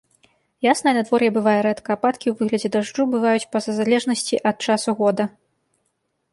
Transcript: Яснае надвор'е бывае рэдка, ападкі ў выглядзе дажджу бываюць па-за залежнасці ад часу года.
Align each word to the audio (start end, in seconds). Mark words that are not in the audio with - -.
Яснае 0.67 0.93
надвор'е 0.97 1.29
бывае 1.35 1.53
рэдка, 1.67 1.89
ападкі 1.99 2.27
ў 2.31 2.41
выглядзе 2.41 2.69
дажджу 2.77 3.03
бываюць 3.13 3.49
па-за 3.55 3.71
залежнасці 3.83 4.43
ад 4.53 4.57
часу 4.69 4.89
года. 5.03 5.23